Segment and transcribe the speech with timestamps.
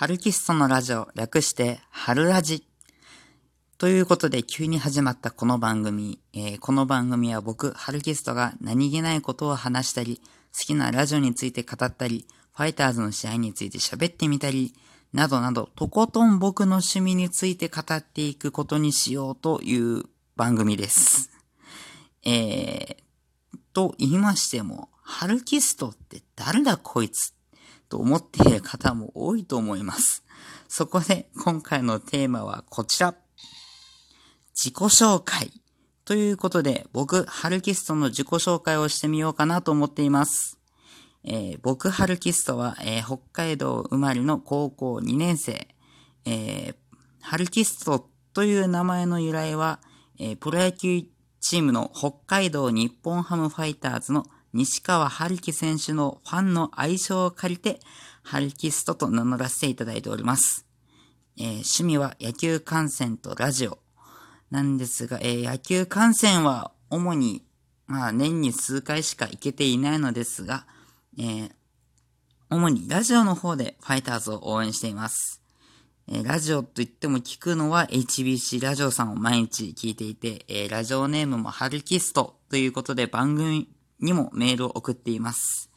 [0.00, 2.66] ハルキストのラジオ、略して、ハルラジ。
[3.76, 6.18] ということで、急に始まったこの番組。
[6.32, 10.22] えー、この番組は僕、ハルキストが何気ないことを話したり、
[10.58, 12.24] 好きなラジオについて語ったり、
[12.56, 14.72] ファイターズの試合について喋ってみたり、
[15.12, 20.04] などなど、とことん僕の趣味について語っていくことにしようという
[20.34, 21.30] 番組です。
[22.24, 27.34] えー、と言いましても、ハルキストって誰だこいつ
[27.90, 30.24] と思っている方も多いと思います。
[30.68, 33.14] そこで今回のテーマはこちら。
[34.54, 35.52] 自己紹介。
[36.04, 40.58] ということで、僕、ハルキストの自己紹介をしてみようかなと思っています。
[41.24, 45.68] えー、僕、ハルキストは、えー、北海道生まれの高校2年生。
[46.24, 46.74] えー、
[47.20, 49.80] ハルキストという名前の由来は、
[50.18, 51.02] えプロ野球
[51.40, 57.80] チームの北海道日本ハムファイターズの西川春樹選手のファンの愛称を借りて、
[58.22, 60.66] ハルキストと名乗らせていただいております。
[61.38, 63.78] えー、趣味は野球観戦とラジオ
[64.50, 67.44] なんですが、えー、野球観戦は主に、
[67.86, 70.66] まあ年に数回しか行けていないのですが、
[71.18, 71.50] えー、
[72.50, 75.40] 主にラジオの方でファイターズを応援しています。
[76.12, 83.68] えラジオと言っても聞くのは HBC ラジオさんを毎日聞いていて、えラジオネームもハルキストということで番組
[84.00, 85.70] にもメールを送っています。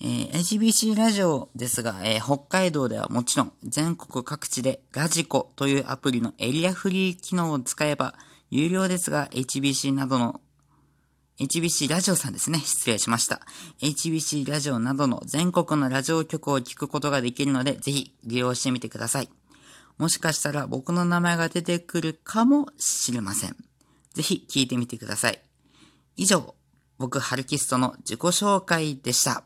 [0.00, 8.14] えー、HBC ラジオですが、えー、北海道ではもちろん全国各地でラジコというアプリのエリアフリー機能を使えば
[8.50, 10.40] 有料ですが HBC などの
[11.40, 12.58] HBC ラジオさんですね。
[12.58, 13.40] 失礼しました。
[13.80, 19.28] HBC ラジオなどの全国のラジオ局を聞くことができるので、ぜひ利用してみてください。
[19.98, 23.56] もしかしたら僕の名前が出てくるかもしれません。
[24.14, 25.40] ぜひ聞いてみてください。
[26.16, 26.56] 以上、
[26.98, 29.44] 僕、ハルキストの自己紹介でした。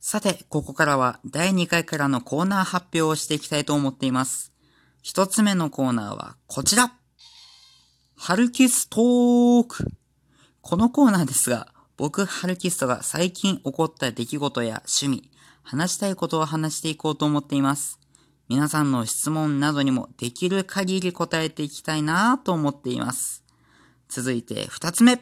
[0.00, 4.52] さて、ここからは第2回からのコーナー発表をしていきたいと思っています。
[5.02, 6.92] 一つ目のコーナーはこちら
[8.16, 9.92] ハルキストーク
[10.60, 15.30] このコーナーですが、僕、ハルキストが最近起こった出来事や趣味、
[15.62, 17.97] 話したいことを話していこうと思っています。
[18.48, 23.44] 皆さんの質問などにもできる限り答えていきたいなと思っています。
[24.08, 25.20] 続いて二つ目。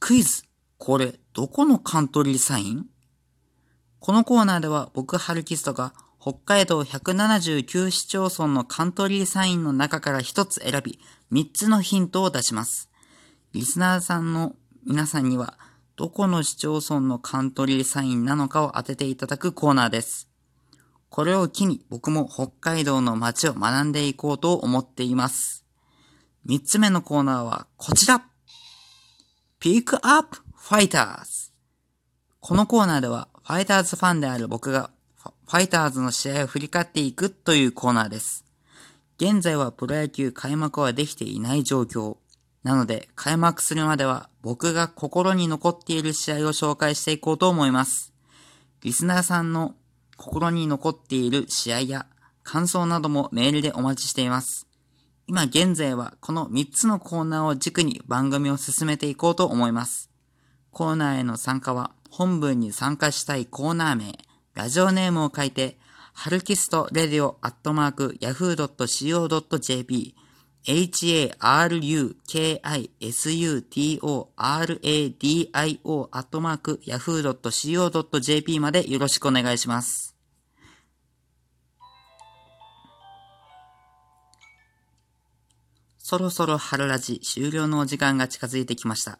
[0.00, 0.42] クイズ。
[0.78, 2.86] これ、どこのカントリーサイン？
[4.00, 10.98] このコーナーでは僕、ハルキストが北海道179市町村のカントリーサインの中から一つ選び、
[11.30, 12.90] 三つのヒントを出します。
[13.52, 15.56] リスナーさんの皆さんには、
[15.94, 20.28] どこの市町村のカントリーサインなのかを当てていただくコーナーです。
[21.12, 25.66] これを機に僕も北海道の街を学んでいこうと思っています。
[26.46, 28.24] 三つ目のコーナーはこちら
[29.58, 31.52] ピックアップファイターズ
[32.40, 34.90] このコーナーではファイターズファンである僕が
[35.22, 38.46] ファイターズの試合を振り返っていくというコーナーです。
[39.18, 42.16] 現在はプロ野球開幕はできていない状況。
[42.62, 48.14] なので開幕するまでは僕が心に残っている試合を紹介していこうと思います。
[48.80, 49.74] リスナーさんの
[50.16, 52.06] 心に残っている試合や
[52.42, 54.66] 感想などもメールでお待ちしています。
[55.26, 60.10] 今現在はこの3つのコーナーを軸に番組を進めていこうと思います。
[60.70, 64.18] コーナーへの参加は本文に参加したいコーナー名、
[64.54, 65.78] ラジオネームを書いて、
[66.12, 70.14] ハルキストレディオアットマーク yahoo.co.jp
[70.64, 72.14] harukisutoradio
[74.36, 74.60] ア
[76.20, 80.16] ットマーク yahoo.co.jp までよろしくお願いします。
[85.98, 89.18] そろそろ春ラジ終了のお時間が近づいてきました。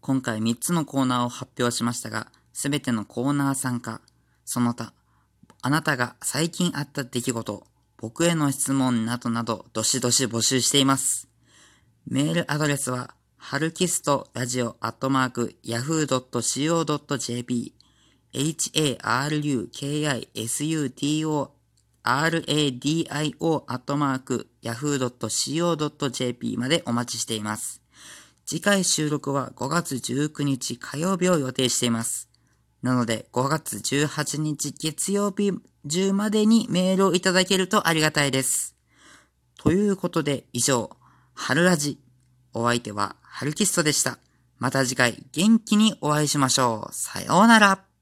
[0.00, 4.00] 今回3つのコーナーを発表しましたが、すべてのコーナー参加、
[4.44, 4.92] その他、
[5.60, 7.66] あなたが最近あった出来事、
[8.04, 11.26] 僕への質問などなど、どしどし募集しています。
[12.06, 17.72] メールアドレスは、はるきストラジオアットマーク yahoo.co.jp
[19.00, 21.48] harukisuto
[22.04, 27.80] radio アットマーク yahoo.co.jp までお待ちしています。
[28.44, 32.28] 次回収録は5月19日火曜日を予定しています。
[32.82, 35.52] なので5月18日月曜日
[35.86, 38.74] 10までにメールをいただけるとありがたいです。
[39.58, 40.90] ということで以上、
[41.34, 41.98] 春ラジ。
[42.52, 44.18] お相手は春キストでした。
[44.58, 46.94] また次回元気にお会いしましょう。
[46.94, 47.93] さようなら。